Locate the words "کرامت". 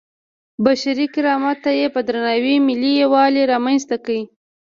1.15-1.57